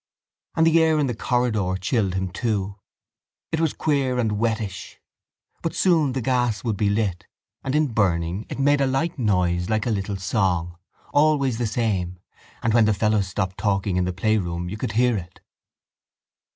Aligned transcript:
And 0.55 0.65
the 0.65 0.81
air 0.81 0.97
in 0.97 1.05
the 1.05 1.13
corridor 1.13 1.75
chilled 1.79 2.15
him 2.15 2.29
too. 2.29 2.79
It 3.51 3.59
was 3.59 3.71
queer 3.71 4.17
and 4.17 4.39
wettish. 4.39 4.99
But 5.61 5.75
soon 5.75 6.13
the 6.13 6.23
gas 6.23 6.63
would 6.63 6.75
be 6.75 6.89
lit 6.89 7.27
and 7.63 7.75
in 7.75 7.93
burning 7.93 8.47
it 8.49 8.57
made 8.57 8.81
a 8.81 8.87
light 8.87 9.19
noise 9.19 9.69
like 9.69 9.85
a 9.85 9.91
little 9.91 10.17
song. 10.17 10.75
Always 11.13 11.59
the 11.59 11.67
same: 11.67 12.17
and 12.63 12.73
when 12.73 12.85
the 12.85 12.95
fellows 12.95 13.27
stopped 13.27 13.59
talking 13.59 13.95
in 13.95 14.05
the 14.05 14.11
playroom 14.11 14.69
you 14.69 14.75
could 14.75 14.93
hear 14.93 15.15
it. 15.17 15.39